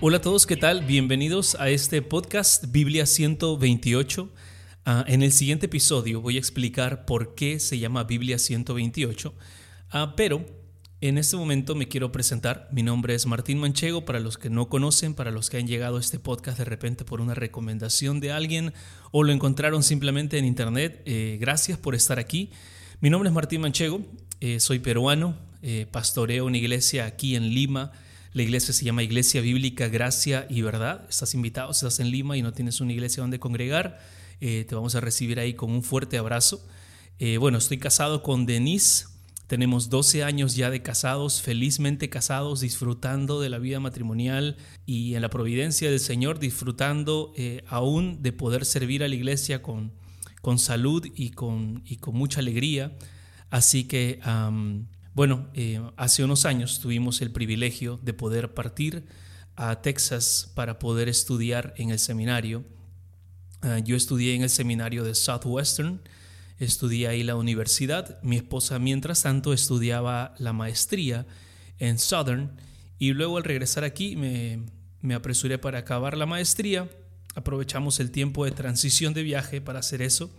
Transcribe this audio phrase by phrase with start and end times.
[0.00, 0.84] Hola a todos, ¿qué tal?
[0.84, 4.32] Bienvenidos a este podcast Biblia 128.
[4.84, 9.34] Ah, en el siguiente episodio voy a explicar por qué se llama Biblia 128,
[9.90, 10.46] ah, pero
[11.00, 12.68] en este momento me quiero presentar.
[12.70, 15.96] Mi nombre es Martín Manchego, para los que no conocen, para los que han llegado
[15.96, 18.74] a este podcast de repente por una recomendación de alguien
[19.10, 22.52] o lo encontraron simplemente en internet, eh, gracias por estar aquí.
[23.00, 24.00] Mi nombre es Martín Manchego,
[24.38, 27.90] eh, soy peruano, eh, pastoreo una iglesia aquí en Lima,
[28.38, 31.04] la iglesia se llama Iglesia Bíblica Gracia y Verdad.
[31.08, 33.98] Estás invitado, estás en Lima y no tienes una iglesia donde congregar,
[34.40, 36.64] eh, te vamos a recibir ahí con un fuerte abrazo.
[37.18, 39.06] Eh, bueno, estoy casado con Denise.
[39.48, 45.22] Tenemos 12 años ya de casados, felizmente casados, disfrutando de la vida matrimonial y en
[45.22, 49.90] la providencia del Señor, disfrutando eh, aún de poder servir a la iglesia con,
[50.42, 52.96] con salud y con, y con mucha alegría.
[53.50, 54.20] Así que
[55.18, 59.04] bueno, eh, hace unos años tuvimos el privilegio de poder partir
[59.56, 62.62] a Texas para poder estudiar en el seminario.
[63.60, 66.00] Ah, yo estudié en el seminario de Southwestern,
[66.60, 68.22] estudié ahí la universidad.
[68.22, 71.26] Mi esposa, mientras tanto, estudiaba la maestría
[71.80, 72.52] en Southern.
[73.00, 74.66] Y luego al regresar aquí me,
[75.00, 76.88] me apresuré para acabar la maestría.
[77.34, 80.30] Aprovechamos el tiempo de transición de viaje para hacer eso.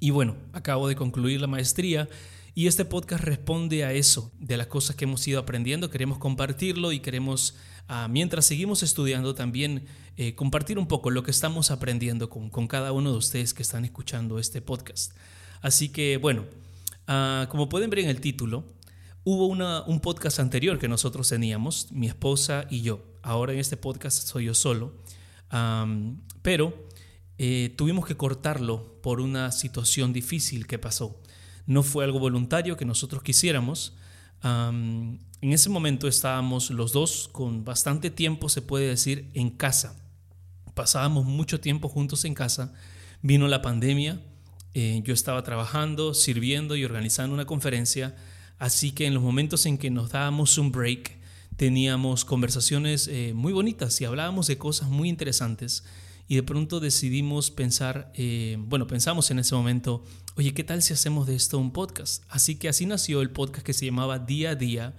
[0.00, 2.08] Y bueno, acabo de concluir la maestría
[2.58, 6.90] y este podcast responde a eso, de las cosas que hemos ido aprendiendo, queremos compartirlo
[6.90, 7.54] y queremos,
[7.86, 12.90] ah, mientras seguimos estudiando, también eh, compartir un poco lo que estamos aprendiendo con, cada
[12.90, 15.12] uno de ustedes que están escuchando este podcast.
[15.60, 16.46] Así que, bueno,
[17.06, 18.64] ah, como pueden ver en el título,
[19.22, 23.04] hubo un podcast anterior que nosotros teníamos, mi esposa y yo.
[23.22, 24.96] Ahora en este podcast soy yo solo,
[26.42, 26.88] pero
[27.38, 31.20] eh, tuvimos que cortarlo por una situación difícil que pasó
[31.68, 33.92] no fue algo voluntario que nosotros quisiéramos.
[34.42, 39.94] en ese momento estábamos los dos con bastante tiempo, se puede decir, en casa.
[40.74, 42.72] Pasábamos mucho tiempo juntos en casa.
[43.20, 44.18] Vino la pandemia,
[44.72, 48.16] eh, yo estaba trabajando, sirviendo y organizando una conferencia,
[48.58, 51.18] así que en los momentos en que nos dábamos un break,
[51.56, 55.84] teníamos conversaciones eh, muy bonitas y hablábamos de cosas muy interesantes
[56.28, 60.04] y de pronto decidimos pensar, eh, bueno, pensamos en ese momento,
[60.36, 62.22] oye, ¿qué tal si hacemos de esto un podcast?
[62.28, 64.94] Así que así nació el podcast que se llamaba Día a Día,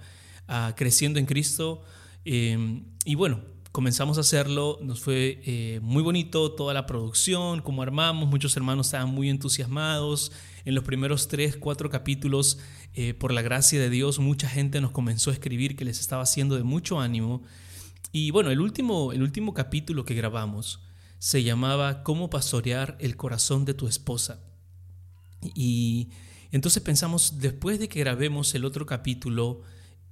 [0.48, 1.84] ah, Creciendo en Cristo.
[2.24, 3.40] Em, y bueno,
[3.70, 8.88] comenzamos a hacerlo, nos fue eh, muy bonito toda la producción, como armamos, muchos hermanos
[8.88, 10.32] estaban muy entusiasmados.
[10.64, 12.58] En los primeros tres, cuatro capítulos,
[12.94, 16.24] eh, por la gracia de Dios, mucha gente nos comenzó a escribir que les estaba
[16.24, 17.44] haciendo de mucho ánimo.
[18.10, 20.80] Y bueno, el último, el último capítulo que grabamos,
[21.20, 24.40] se llamaba Cómo pastorear el corazón de tu esposa.
[25.54, 26.08] Y
[26.50, 29.60] entonces pensamos, después de que grabemos el otro capítulo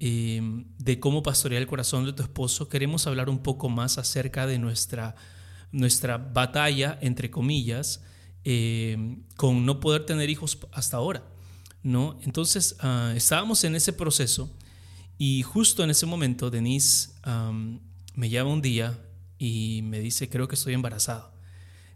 [0.00, 4.46] em, de cómo pastorear el corazón de tu esposo, queremos hablar un poco más acerca
[4.46, 5.16] de nuestra,
[5.72, 8.02] nuestra batalla, entre comillas,
[8.44, 11.24] em, con no poder tener hijos hasta ahora.
[11.82, 12.18] ¿no?
[12.22, 14.54] Entonces ah, estábamos en ese proceso
[15.16, 17.10] y justo en ese momento Denise
[18.14, 19.07] me llama un día
[19.38, 21.32] y me dice, creo que estoy embarazada.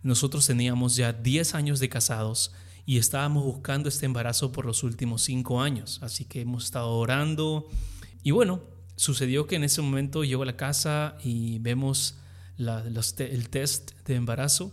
[0.03, 2.53] Nosotros teníamos ya 10 años de casados
[2.87, 7.69] y estábamos buscando este embarazo por los últimos 5 años, así que hemos estado orando
[8.23, 8.63] y bueno,
[8.97, 12.17] sucedió que en ese momento llego a la casa y vemos
[12.59, 14.73] el test de embarazo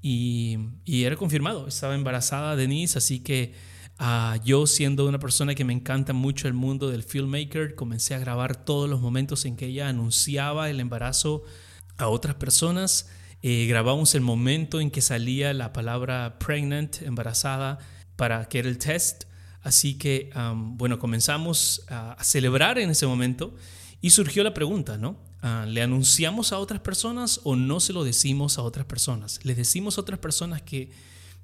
[0.00, 3.54] y, era confirmado, estaba embarazada Denise, así que
[3.98, 8.18] ah, yo siendo una persona que me encanta mucho el mundo del filmmaker, comencé a
[8.18, 11.44] grabar todos los momentos en que ella anunciaba el embarazo
[11.98, 13.08] a otras personas.
[13.42, 17.78] Eh, grabamos el momento en que salía la palabra pregnant, embarazada,
[18.16, 19.24] para que era el test.
[19.62, 23.54] Así que, bueno, comenzamos a, celebrar en ese momento
[24.00, 25.16] y surgió la pregunta, ¿no?
[25.42, 29.40] Ah, ¿Le anunciamos a otras personas o no se lo decimos a otras personas?
[29.44, 30.90] ¿Les decimos a otras personas que,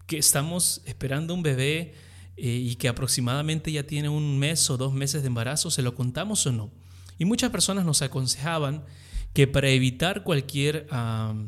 [0.06, 1.94] que estamos esperando un bebé
[2.36, 5.71] eh, y que aproximadamente ya tiene un mes o dos meses de embarazo?
[5.71, 6.71] ¿Se lo contamos o no?
[7.18, 8.84] Y muchas personas nos aconsejaban
[9.34, 10.86] que para evitar cualquier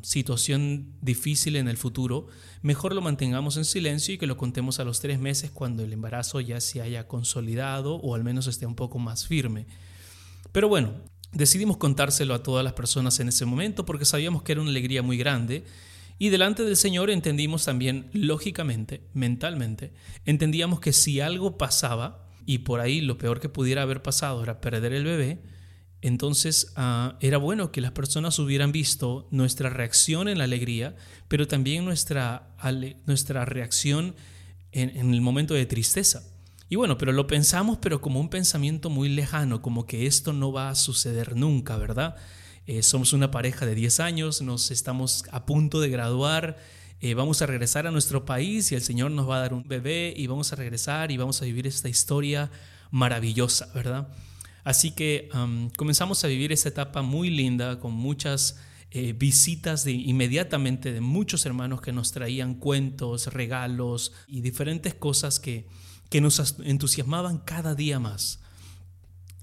[0.03, 2.27] situación difícil en el futuro,
[2.61, 5.93] mejor lo mantengamos en silencio y que lo contemos a los tres meses cuando el
[5.93, 9.69] embarazo ya se haya consolidado o al menos esté un poco más firme.
[10.51, 10.95] Pero bueno,
[11.33, 15.03] decidimos contárselo a todas las personas en ese momento porque sabíamos que era una alegría
[15.03, 15.65] muy grande
[16.19, 19.93] y delante del Señor entendimos también, lógicamente, mentalmente,
[20.25, 24.61] entendíamos que si algo pasaba, y por ahí lo peor que pudiera haber pasado era
[24.61, 25.43] perder el bebé,
[26.07, 30.95] entonces ah, era bueno que las personas hubieran visto nuestra reacción en la alegría,
[31.27, 32.55] pero también nuestra,
[33.07, 34.15] nuestra reacción
[34.71, 36.23] en, el momento de tristeza.
[36.69, 40.53] Y bueno, pero lo pensamos, pero como un pensamiento muy lejano, como que esto no
[40.53, 42.17] va a suceder nunca, ¿verdad?
[42.67, 46.57] Eh, somos una pareja de 10 años, nos estamos a punto de graduar,
[47.01, 49.67] eh, vamos a regresar a nuestro país y el Señor nos va a dar un
[49.67, 52.51] bebé y vamos a regresar y vamos a vivir esta historia
[52.91, 54.09] maravillosa, ¿verdad?
[54.67, 55.29] Así que
[55.77, 58.59] comenzamos a vivir esa etapa muy linda con muchas
[58.91, 65.39] eh, visitas de inmediatamente de muchos hermanos que nos traían cuentos, regalos y diferentes cosas
[65.39, 65.69] que,
[66.11, 68.41] que nos entusiasmaban cada día más.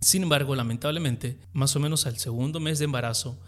[0.01, 3.39] Sin embargo, lamentablemente, más o menos al segundo mes de embarazo,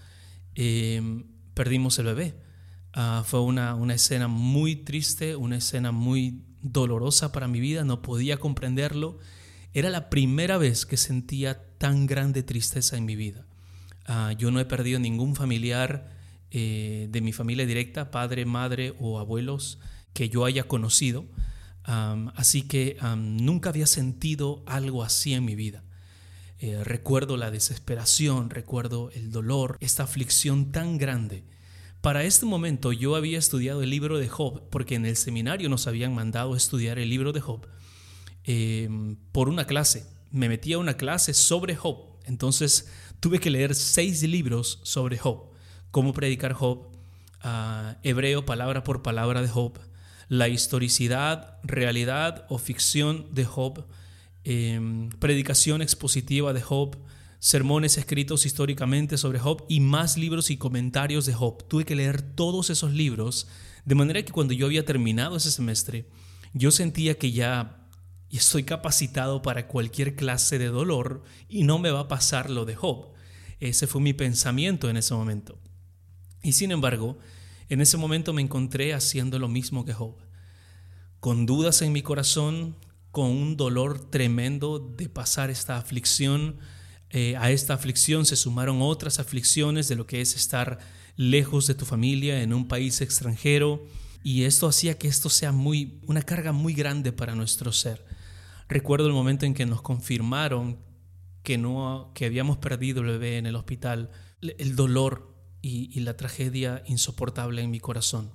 [0.54, 1.26] em,
[1.56, 2.42] perdimos el bebé.
[2.94, 8.02] Ah, fue una, una escena muy triste, una escena muy dolorosa para mi vida, no
[8.02, 9.20] podía comprenderlo.
[9.74, 13.46] Era la primera vez que sentía tan grande tristeza en mi vida.
[14.08, 16.12] Ah, yo no he perdido ningún familiar
[16.52, 19.80] eh, de mi familia directa, padre, madre o abuelos
[20.14, 21.26] que yo haya conocido.
[21.84, 25.84] así que nunca había sentido algo así en mi vida.
[26.60, 31.44] Eh, recuerdo la desesperación, recuerdo el dolor, esta aflicción tan grande.
[32.00, 35.86] Para este momento yo había estudiado el libro de Job, porque en el seminario nos
[35.88, 37.68] habían mandado estudiar el libro de Job
[38.46, 38.88] eh,
[39.32, 40.08] por una clase.
[40.36, 42.90] Me metí a una clase sobre Job, entonces
[43.20, 45.50] tuve que leer seis libros sobre Job,
[45.92, 46.90] cómo predicar Job,
[47.42, 49.80] ah, hebreo palabra por palabra de Job,
[50.28, 53.86] la historicidad, realidad o ficción de Job,
[54.48, 56.96] Em, predicación expositiva de Job,
[57.40, 61.68] sermones escritos históricamente sobre Job y más libros y comentarios de Job.
[61.68, 63.48] Tuve que leer todos esos libros,
[63.86, 66.06] de manera que cuando yo había terminado ese semestre,
[66.54, 67.85] yo sentía que ya
[68.38, 72.76] estoy capacitado para cualquier clase de dolor y no me va a pasar lo de
[72.76, 73.14] Job.
[73.60, 75.60] Ese fue mi pensamiento en ese momento.
[76.44, 77.18] Y sin embargo,
[77.70, 80.18] en ese momento me encontré haciendo lo mismo que Job,
[81.20, 82.76] con dudas en mi corazón,
[83.12, 86.58] con un dolor tremendo de pasar esta aflicción.
[87.10, 90.80] Eh, a esta aflicción se sumaron otras aflicciones de lo que es estar
[91.16, 93.86] lejos de tu familia en un país extranjero
[94.24, 98.05] y esto hacía que esto sea muy una carga muy grande para nuestro ser.
[98.68, 100.80] Recuerdo el momento en que nos confirmaron
[101.44, 104.10] que no que habíamos perdido el bebé en el hospital,
[104.42, 108.32] el dolor y, la tragedia insoportable en mi corazón.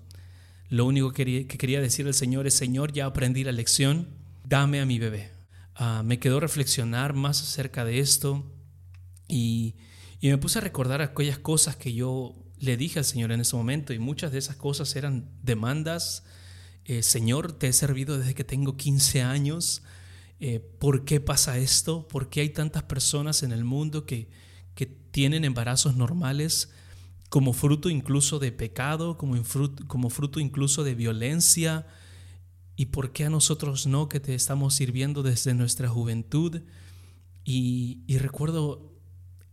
[0.69, 4.09] Lo único que quería decir al Señor es, Señor, ya aprendí la lección,
[4.44, 5.32] dame a mi bebé.
[5.75, 8.44] Ah, me quedó reflexionar más acerca de esto
[9.29, 9.76] y,
[10.23, 13.93] me puse a recordar aquellas cosas que yo le dije al Señor en ese momento
[13.93, 16.25] y muchas de esas cosas eran demandas.
[16.85, 19.83] Eh, Señor, te he servido desde que tengo 15 años.
[20.41, 22.09] Eh, ¿Por qué pasa esto?
[22.09, 24.31] ¿Por qué hay tantas personas en el mundo que,
[24.75, 26.71] que tienen embarazos normales
[27.29, 29.37] como fruto incluso de pecado, como,
[29.87, 31.87] como fruto incluso de violencia?
[32.75, 36.63] ¿Y por qué a nosotros no que te estamos sirviendo desde nuestra juventud?
[37.45, 38.99] Y, recuerdo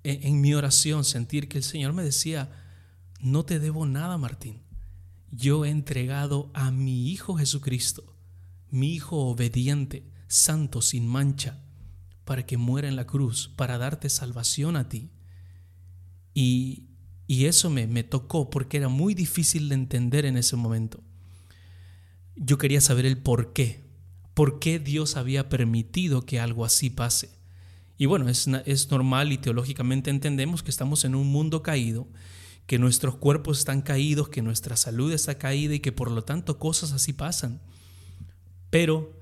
[0.03, 2.49] en, en, mi oración sentir que el Señor me decía,
[3.19, 4.61] no te debo nada, Martín.
[5.31, 8.15] Yo he entregado a mi Hijo Jesucristo,
[8.69, 11.63] mi Hijo obediente, santo, sin mancha,
[12.25, 15.11] para que muera en la cruz, para darte salvación a ti.
[16.33, 16.87] Y,
[17.27, 21.01] y eso me, me tocó porque era muy difícil de entender en ese momento
[22.37, 23.85] yo quería saber el por qué.
[24.33, 27.31] ¿Por qué Dios había permitido que algo así pase?
[27.97, 32.07] Y bueno, es, es normal y teológicamente entendemos que estamos en un mundo caído,
[32.67, 36.59] que nuestros cuerpos están caídos, que nuestra salud está caída y que por lo tanto
[36.59, 37.59] cosas así pasan.
[38.69, 39.16] Pero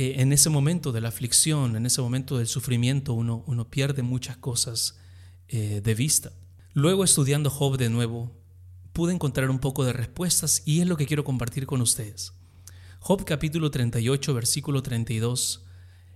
[0.00, 4.02] eh, en ese momento de la aflicción, en ese momento del sufrimiento, uno, uno pierde
[4.02, 4.96] muchas cosas
[5.48, 6.30] eh, de vista.
[6.72, 8.30] Luego estudiando Job de nuevo,
[8.92, 12.32] pude encontrar un poco de respuestas y es lo que quiero compartir con ustedes.
[13.00, 15.64] Job capítulo 38, versículo 32.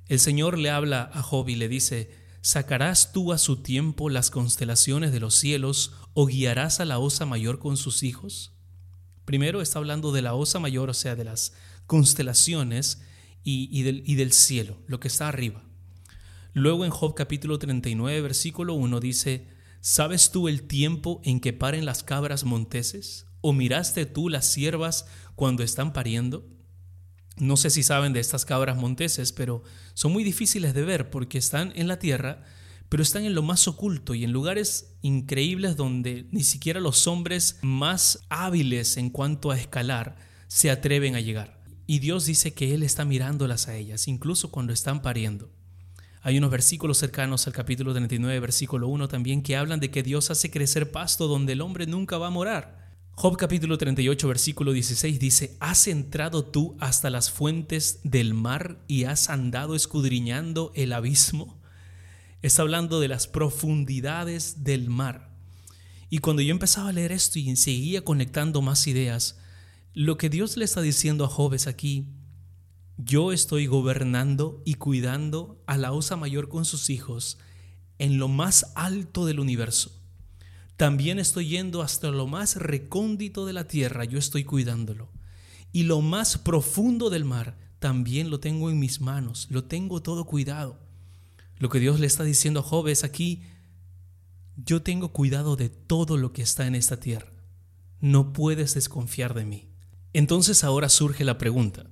[0.06, 2.08] El Señor le habla a Job y le dice,
[2.40, 7.26] ¿sacarás tú a su tiempo las constelaciones de los cielos o guiarás a la osa
[7.26, 8.52] mayor con sus hijos?
[9.24, 11.52] Primero está hablando de la osa mayor, o sea, de las
[11.88, 13.02] constelaciones
[13.44, 15.64] y, del, cielo, lo que está arriba.
[16.52, 19.48] Luego en Job capítulo 39, versículo 1 dice,
[19.80, 23.26] ¿Sabes tú el tiempo en que paren las cabras monteses?
[23.40, 26.46] ¿O miraste tú las siervas cuando están pariendo?
[27.36, 29.62] No sé si saben de estas cabras monteses, pero
[29.94, 32.44] son muy difíciles de ver porque están en la tierra,
[32.88, 37.58] pero están en lo más oculto y en lugares increíbles donde ni siquiera los hombres
[37.62, 41.61] más hábiles en cuanto a escalar se atreven a llegar.
[41.92, 45.50] Y Dios dice que Él está mirándolas a ellas, incluso cuando están pariendo.
[46.22, 50.30] Hay unos versículos cercanos al capítulo 39, versículo 1 también, que hablan de que Dios
[50.30, 52.96] hace crecer pasto donde el hombre nunca va a morar.
[53.10, 59.04] Job capítulo 38 versículo 16 dice, ¿Has entrado tú hasta las fuentes del mar y
[59.04, 61.60] has andado escudriñando el abismo?
[62.40, 65.28] Está hablando de las profundidades del mar.
[66.08, 69.41] Y cuando yo empezaba a leer esto y seguía conectando más ideas,
[69.94, 72.08] lo que Dios le está diciendo a Job es aquí,
[72.96, 77.38] yo estoy gobernando y cuidando a la osa mayor con sus hijos
[77.98, 79.92] en lo más alto del universo.
[80.76, 85.10] También estoy yendo hasta lo más recóndito de la tierra, yo estoy cuidándolo.
[85.72, 90.24] Y lo más profundo del mar, también lo tengo en mis manos, lo tengo todo
[90.24, 90.78] cuidado.
[91.58, 93.42] Lo que Dios le está diciendo a Job es aquí,
[94.56, 97.32] yo tengo cuidado de todo lo que está en esta tierra.
[98.00, 99.71] No puedes desconfiar de mí.
[100.14, 101.86] Entonces ahora surge la pregunta,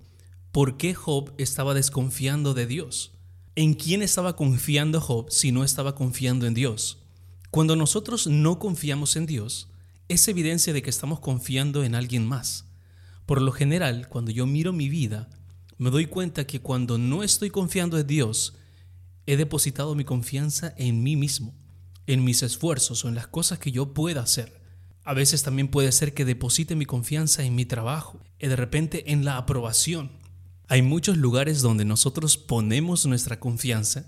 [0.52, 3.12] ¿por qué Job estaba desconfiando de Dios?
[3.56, 6.98] ¿En quién estaba confiando Job si no estaba confiando en Dios?
[7.50, 9.68] Cuando nosotros no confiamos en Dios,
[10.08, 12.66] es evidencia de que estamos confiando en alguien más.
[13.24, 15.30] Por lo general, cuando yo miro mi vida,
[15.78, 18.54] me doy cuenta que cuando no estoy confiando en Dios,
[19.24, 21.54] he depositado mi confianza en mí mismo,
[22.06, 24.59] en mis esfuerzos o en las cosas que yo pueda hacer.
[25.10, 29.10] A veces también puede ser que deposite mi confianza en mi trabajo y de repente
[29.10, 30.12] en la aprobación.
[30.68, 34.06] Hay muchos lugares donde nosotros ponemos nuestra confianza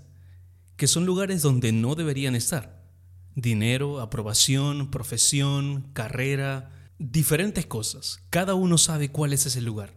[0.77, 2.87] que son lugares donde no deberían estar.
[3.35, 8.21] Dinero, aprobación, profesión, carrera, diferentes cosas.
[8.29, 9.93] Cada uno sabe cuál es ese lugar.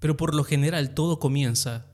[0.00, 1.86] Pero por lo general todo comienza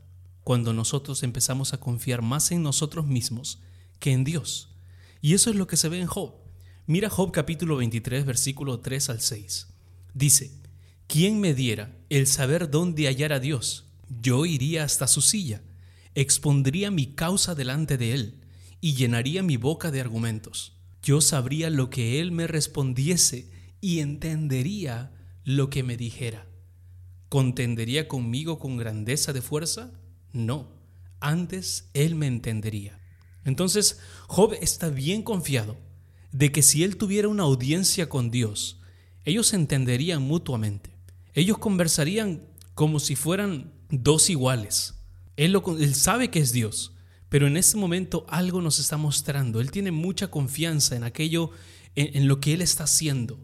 [0.43, 3.61] cuando nosotros empezamos a confiar más en nosotros mismos
[4.01, 4.75] que en Dios.
[5.21, 6.46] Y eso es lo que se ve en Job.
[6.89, 9.67] Mira Job capítulo 23, versículo 3 al 6.
[10.15, 10.53] Dice,
[11.09, 13.87] ¿quién me diera el saber dónde hallar a Dios?
[14.23, 15.63] Yo iría hasta su silla,
[16.15, 18.41] expondría mi causa delante de él
[18.81, 20.77] y llenaría mi boca de argumentos.
[21.03, 23.51] Yo sabría lo que él me respondiese
[23.81, 25.13] y entendería
[25.43, 26.47] lo que me dijera.
[27.29, 29.91] ¿Contendería conmigo con grandeza de fuerza?
[30.33, 30.69] No,
[31.19, 33.01] antes él me entendería.
[33.45, 35.85] Entonces, Job está bien confiado
[36.37, 38.79] de que si él tuviera una audiencia con Dios,
[39.25, 40.91] ellos entenderían mutuamente.
[41.33, 42.43] Ellos conversarían
[42.75, 44.97] como si fueran dos iguales.
[45.37, 46.93] Él, él sabe que es Dios,
[47.31, 49.63] pero en este momento algo nos está mostrando.
[49.63, 51.53] Él tiene mucha confianza en aquello,
[51.95, 53.41] en lo que él está haciendo.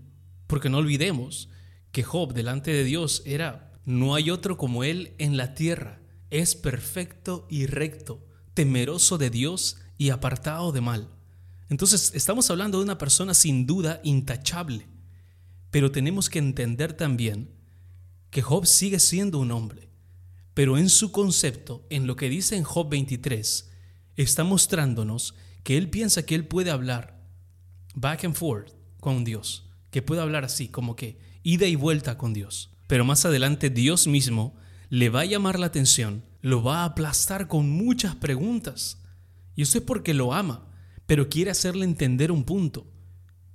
[0.46, 1.48] Porque no olvidemos
[1.92, 6.02] que Job delante de Dios era, no hay otro como él en la tierra.
[6.28, 8.22] Es perfecto y recto,
[8.52, 11.08] temeroso de Dios y apartado de mal.
[11.72, 14.88] Entonces estamos hablando de una persona sin duda intachable,
[15.70, 17.50] pero tenemos que entender también
[18.28, 19.88] que Job sigue siendo un hombre,
[20.52, 23.70] pero en su concepto, en lo que dice en Job 23,
[24.16, 27.24] está mostrándonos que él piensa que él puede hablar
[27.94, 32.34] back and forth con Dios, que puede hablar así, como que ida y vuelta con
[32.34, 32.74] Dios.
[32.86, 34.54] Pero más adelante Dios mismo
[34.90, 39.02] le va a llamar la atención, lo va a aplastar con muchas preguntas.
[39.56, 40.68] Y eso es porque lo ama,
[41.06, 42.86] pero quiere hacerle entender un punto.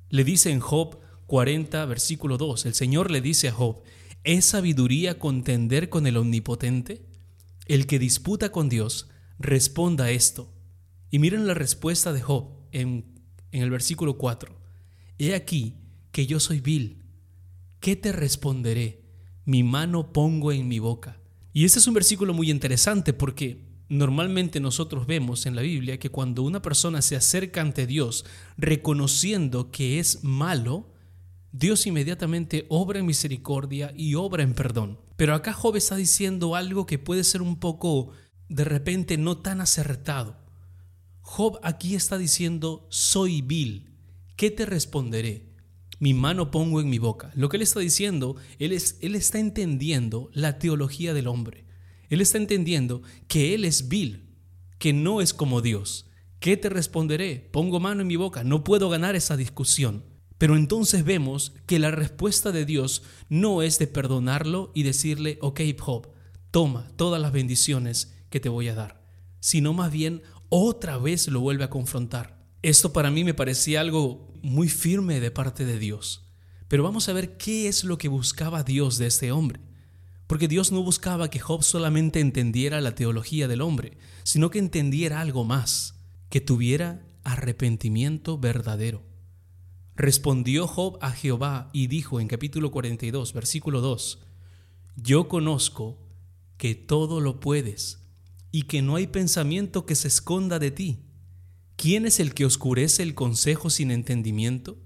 [0.10, 3.82] Le dice en Job 40, versículo 2, el Señor le dice a Job,
[4.24, 7.06] ¿es sabiduría contender con el Omnipotente?
[7.66, 10.54] El que disputa con Dios, responda esto.
[11.12, 13.06] Y miren la respuesta de Job en,
[13.51, 14.56] en el versículo 4.
[15.18, 15.75] He aquí
[16.12, 17.04] que yo soy vil.
[17.80, 19.04] ¿Qué te responderé?
[19.46, 21.20] Mi mano pongo en mi boca.
[21.54, 26.10] Y este es un versículo muy interesante porque Normalmente nosotros vemos en la Biblia que
[26.10, 28.25] cuando una persona se acerca ante Dios
[28.58, 30.91] reconociendo que es malo,
[31.53, 35.00] Dios inmediatamente obra en misericordia y obra en perdón.
[35.15, 38.12] Pero acá Job está diciendo algo que puede ser un poco
[38.50, 40.38] de repente no tan acertado.
[41.22, 43.89] Job aquí está diciendo, soy vil,
[44.36, 45.48] ¿qué te responderé?
[46.00, 47.32] Mi mano pongo en mi boca.
[47.36, 51.66] Lo que él está diciendo, él, es, él está entendiendo la teología del hombre.
[52.09, 54.29] Él está entendiendo que Él es vil,
[54.79, 56.09] que no es como Dios.
[56.39, 57.49] ¿Qué te responderé?
[57.51, 60.03] Pongo mano en mi boca, no puedo ganar esa discusión.
[60.37, 65.61] Pero entonces vemos que la respuesta de Dios no es de perdonarlo y decirle, ok,
[65.79, 66.09] Job,
[66.51, 69.03] toma todas las bendiciones que te voy a dar,
[69.39, 72.37] sino más bien otra vez lo vuelve a confrontar.
[72.61, 76.25] Esto para mí me parecía algo muy firme de parte de Dios.
[76.67, 79.61] Pero vamos a ver qué es lo que buscaba Dios de este hombre.
[80.27, 85.22] Porque Dios no buscaba que Job solamente entendiera la teología del hombre, sino que entendiera
[85.22, 85.96] algo más,
[86.29, 89.03] que tuviera arrepentimiento verdadero.
[89.96, 94.19] Respondió Job a Jehová y dijo en capítulo 42, versículo 2,
[94.98, 95.98] Yo conozco
[96.57, 98.03] que todo lo puedes
[98.51, 101.00] y que no hay pensamiento que se esconda de ti.
[101.77, 104.77] ¿Quién es el que oscurece el consejo sin entendimiento?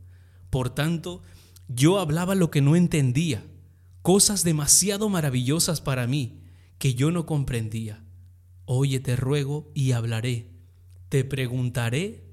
[0.50, 1.24] Por tanto,
[1.68, 3.44] yo hablaba lo que no entendía
[4.02, 6.44] cosas demasiado maravillosas para mí
[6.78, 8.04] que yo no comprendía.
[8.66, 10.52] Oye, te ruego y hablaré,
[11.10, 12.32] te preguntaré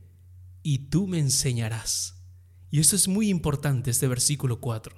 [0.62, 2.22] y tú me enseñarás.
[2.70, 4.94] Y esto es muy importante, este versículo 4.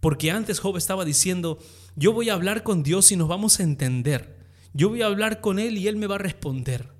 [0.00, 1.58] Porque antes Job estaba diciendo,
[1.94, 4.46] yo voy a hablar con Dios y nos vamos a entender.
[4.72, 6.94] Yo voy a hablar con Él y Él me va a responder.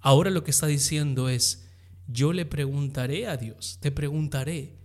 [0.00, 1.66] Ahora lo que está diciendo es,
[2.06, 4.78] yo le preguntaré a Dios, te preguntaré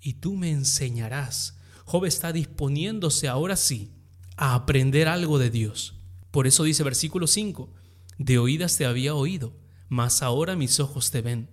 [0.00, 1.57] y tú me enseñarás.
[1.88, 3.94] Job está disponiéndose ahora sí
[4.36, 5.94] a aprender algo de Dios.
[6.30, 7.72] Por eso dice versículo 5,
[8.18, 9.56] de oídas te había oído,
[9.88, 11.48] mas ahora mis ojos te ven.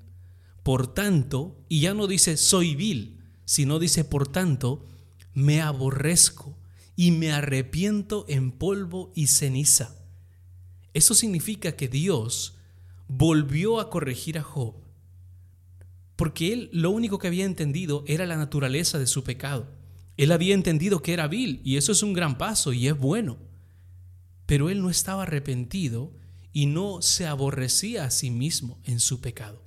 [0.62, 4.86] Por tanto, y ya no dice soy vil, sino dice por tanto,
[5.34, 6.58] me aborrezco
[6.98, 9.96] y me arrepiento en polvo y ceniza.
[10.94, 12.58] Eso significa que Dios
[13.08, 14.76] volvió a corregir a Job,
[16.18, 19.85] porque él lo único que había entendido era la naturaleza de su pecado.
[20.18, 23.38] Él había entendido que era vil y eso es un gran paso y es bueno.
[24.46, 26.14] Pero él no estaba arrepentido
[26.54, 29.64] y no se aborrecía a sí mismo en su pecado.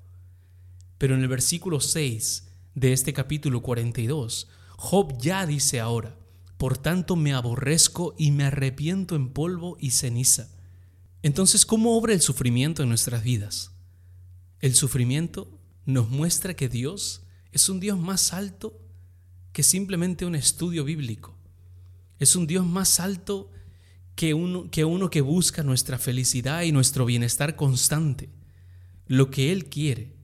[0.97, 6.17] Pero en el versículo 6 de este capítulo 42, Job ya dice ahora,
[6.57, 10.49] por tanto me aborrezco y me arrepiento en polvo y ceniza.
[11.23, 13.73] Entonces, ¿cómo obra el sufrimiento en nuestras vidas?
[14.61, 18.81] El sufrimiento nos muestra que Dios es un Dios más alto
[19.59, 21.37] que simplemente un estudio bíblico.
[22.21, 23.51] Es un Dios más alto
[24.15, 28.29] que uno, que uno que busca nuestra felicidad y nuestro bienestar constante.
[29.09, 30.15] Lo que Él quiere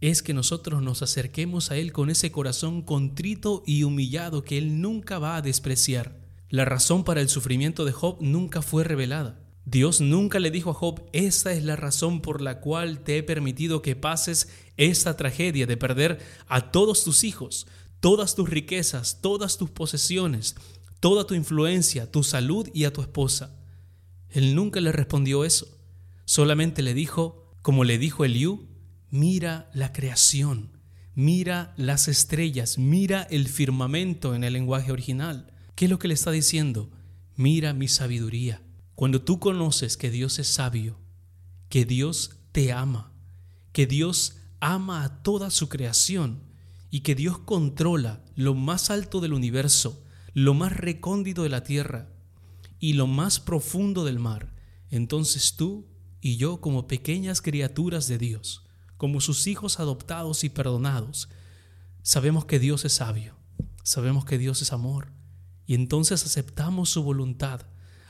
[0.00, 4.80] es que nosotros nos acerquemos a Él con ese corazón contrito y humillado que Él
[4.80, 6.18] nunca va a despreciar.
[6.48, 9.38] La razón para el sufrimiento de Job nunca fue revelada.
[9.66, 13.22] Dios nunca le dijo a Job, esta es la razón por la cual te he
[13.22, 17.66] permitido que pases esta tragedia de perder a todos tus hijos,
[18.00, 20.56] todas tus riquezas, todas tus posesiones,
[21.00, 23.56] toda tu influencia, tu salud y a tu esposa.
[24.30, 25.68] Él nunca le respondió eso.
[26.24, 28.68] Solamente le dijo, como le dijo Eliú,
[29.10, 30.70] mira la creación,
[31.14, 35.52] mira las estrellas, mira el firmamento en el lenguaje original.
[35.74, 36.90] ¿Qué es lo que le está diciendo?
[37.36, 38.62] Mira mi sabiduría.
[38.94, 40.98] Cuando tú conoces que Dios es sabio,
[41.68, 43.12] que Dios te ama,
[43.72, 46.42] que Dios ama a toda su creación,
[46.90, 52.08] y que Dios controla lo más alto del universo, lo más recóndito de la tierra
[52.78, 54.54] y lo más profundo del mar,
[54.90, 55.86] entonces tú
[56.20, 58.64] y yo como pequeñas criaturas de Dios,
[58.96, 61.28] como sus hijos adoptados y perdonados,
[62.02, 63.36] sabemos que Dios es sabio,
[63.82, 65.12] sabemos que Dios es amor,
[65.66, 67.62] y entonces aceptamos su voluntad,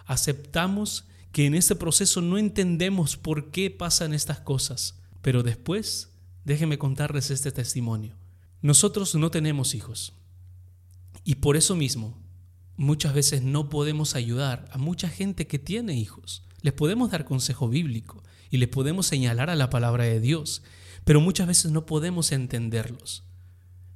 [0.06, 6.10] aceptamos que en este proceso no entendemos por qué pasan estas cosas, pero después
[6.44, 8.17] déjenme contarles este testimonio.
[8.60, 10.14] Nosotros no tenemos hijos
[11.24, 12.18] y por eso mismo
[12.76, 16.42] muchas veces no podemos ayudar a mucha gente que tiene hijos.
[16.62, 20.62] Les podemos dar consejo bíblico y les podemos señalar a la palabra de Dios,
[21.04, 23.24] pero muchas veces no podemos entenderlos.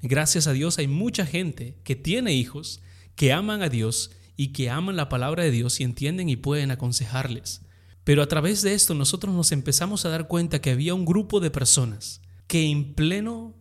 [0.01, 2.83] Gracias a Dios hay mucha gente que tiene hijos,
[3.17, 6.71] que aman a Dios y que aman la palabra de Dios y entienden y pueden
[6.71, 7.63] aconsejarles.
[8.05, 11.41] Pero a través de esto nosotros nos empezamos a dar cuenta que había un grupo
[11.41, 13.55] de personas que en pleno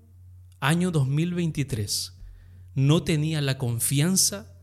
[0.62, 2.14] año 2023
[2.76, 4.54] no tenía la confianza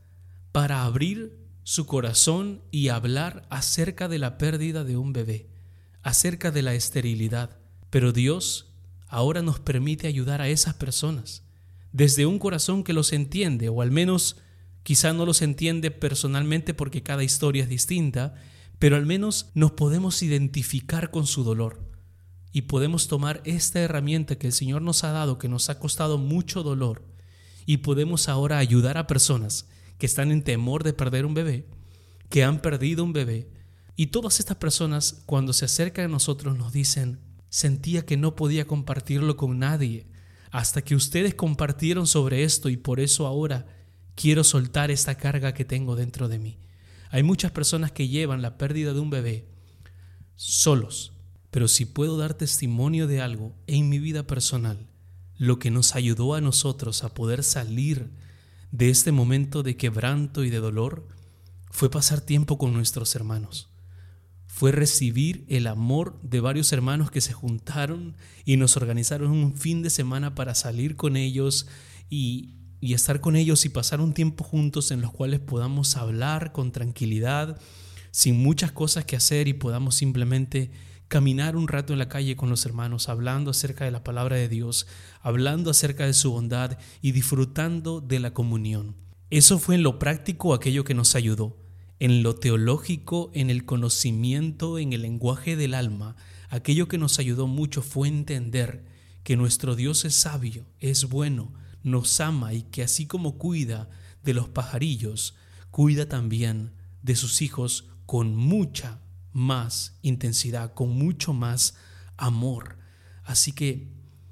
[0.52, 5.50] para abrir su corazón y hablar acerca de la pérdida de un bebé,
[6.02, 7.58] acerca de la esterilidad.
[7.90, 8.72] Pero Dios
[9.08, 11.42] ahora nos permite ayudar a esas personas
[11.92, 14.37] desde un corazón que los entiende, o al menos
[14.84, 18.37] quizá no los entiende personalmente porque cada historia es distinta,
[18.78, 21.97] pero al menos nos podemos identificar con su dolor
[22.52, 26.18] y podemos tomar esta herramienta que el Señor nos ha dado, que nos ha costado
[26.18, 27.04] mucho dolor,
[27.66, 31.66] y podemos ahora ayudar a personas que están en temor de perder un bebé,
[32.30, 33.50] que han perdido un bebé,
[33.96, 38.66] y todas estas personas cuando se acercan a nosotros nos dicen, sentía que no podía
[38.66, 40.06] compartirlo con nadie,
[40.50, 43.66] hasta que ustedes compartieron sobre esto y por eso ahora
[44.14, 46.58] quiero soltar esta carga que tengo dentro de mí.
[47.11, 49.48] Hay muchas personas que llevan la pérdida de un bebé
[50.37, 51.12] solos,
[51.59, 54.87] pero si puedo dar testimonio de algo en mi vida personal,
[55.38, 58.12] lo que nos ayudó a nosotros a poder salir
[58.71, 61.09] de este momento de quebranto y de dolor
[61.73, 63.71] fue pasar tiempo con nuestros hermanos.
[64.47, 69.83] Fue recibir el amor de varios hermanos que se juntaron y nos organizaron un fin
[69.83, 71.66] de semana para salir con ellos
[72.09, 76.53] y, y estar con ellos y pasar un tiempo juntos en los cuales podamos hablar
[76.53, 77.61] con tranquilidad,
[78.12, 80.71] sin muchas cosas que hacer y podamos simplemente
[81.09, 84.49] caminar un rato en la calle con los hermanos, hablando acerca de la palabra de
[84.49, 84.87] Dios,
[85.23, 88.94] hablando acerca de su bondad y disfrutando de la comunión.
[89.31, 91.57] Eso fue en lo práctico aquello que nos ayudó.
[91.99, 96.14] En lo teológico, en el conocimiento, en el lenguaje del alma,
[96.51, 98.85] aquello que nos ayudó mucho fue entender
[99.25, 103.90] que nuestro Dios es sabio, es bueno, nos ama y que así como cuida
[104.23, 105.35] de los pajarillos,
[105.71, 109.01] cuida también de sus hijos con mucha
[109.32, 111.74] más intensidad, con mucho más
[112.16, 112.78] amor.
[113.24, 113.88] Así que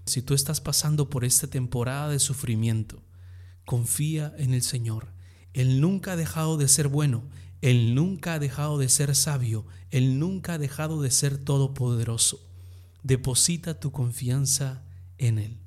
[0.07, 3.03] si tú estás pasando por esta temporada de sufrimiento,
[3.65, 5.13] confía en el Señor.
[5.53, 7.25] Él nunca ha dejado de ser bueno,
[7.61, 12.41] Él nunca ha dejado de ser sabio, Él nunca ha dejado de ser todopoderoso.
[13.03, 14.85] Deposita tu confianza
[15.19, 15.59] en Él.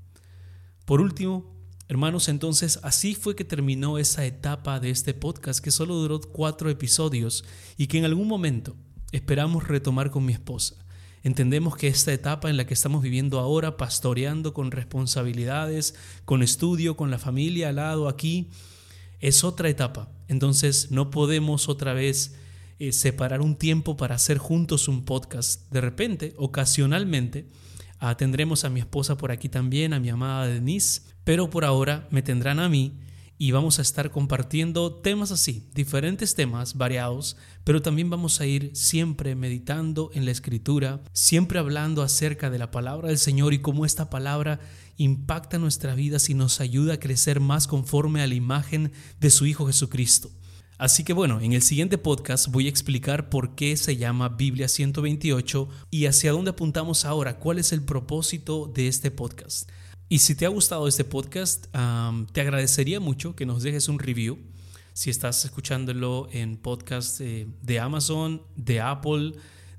[0.86, 1.54] Por último,
[1.88, 6.70] hermanos, entonces así fue que terminó esa etapa de este podcast que solo duró cuatro
[6.70, 7.44] episodios
[7.78, 8.76] y que en algún momento
[9.12, 10.76] esperamos retomar con mi esposa.
[11.24, 15.96] Entendemos que esta etapa en la que estamos viviendo ahora, pastoreando con responsabilidades,
[16.26, 18.50] con estudio, con la familia al lado aquí,
[19.20, 20.10] es otra etapa.
[20.28, 22.36] Entonces no podemos otra vez
[22.80, 25.70] eh, separar un tiempo para hacer juntos un podcast.
[25.72, 27.50] De repente, ocasionalmente,
[28.18, 32.22] tendremos a mi esposa por aquí también, a mi amada Denise, pero por ahora me
[32.22, 32.94] tendrán a mí
[33.42, 38.72] y vamos a estar compartiendo temas así, diferentes temas variados, pero también vamos a ir
[38.74, 43.86] siempre meditando en la escritura, siempre hablando acerca de la palabra del Señor y cómo
[43.86, 44.60] esta palabra
[44.98, 49.46] impacta nuestra vida y nos ayuda a crecer más conforme a la imagen de su
[49.46, 50.30] Hijo Jesucristo.
[50.78, 54.68] Así que bueno, en el siguiente podcast voy a explicar por qué se llama Biblia
[54.68, 59.70] 128 y hacia dónde apuntamos ahora, cuál es el propósito de este podcast.
[60.12, 61.68] Y si te ha gustado este podcast,
[62.32, 64.40] te agradecería mucho que nos dejes un review.
[64.94, 69.34] Si estás escuchándolo en podcast de Amazon, de Apple,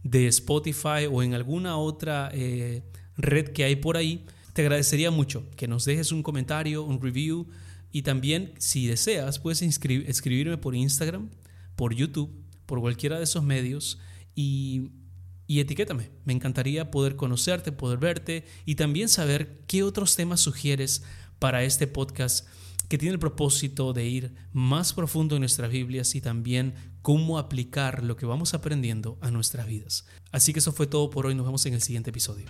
[0.04, 2.84] de Spotify o en alguna otra eh,
[3.16, 7.48] red que hay por ahí, te agradecería mucho que nos dejes un comentario, un review
[7.90, 11.28] y también si deseas puedes escribirme por Instagram,
[11.74, 12.30] por YouTube,
[12.66, 13.98] por cualquiera de esos medios
[14.36, 14.92] y
[15.50, 16.12] y etiquétame.
[16.24, 21.02] Me encantaría poder conocerte, poder verte y también saber qué otros temas sugieres
[21.40, 22.46] para este podcast
[22.88, 28.04] que tiene el propósito de ir más profundo en nuestras Biblias y también cómo aplicar
[28.04, 30.06] lo que vamos aprendiendo a nuestras vidas.
[30.30, 32.46] Así que eso fue todo por hoy, nos vemos en el siguiente episodio.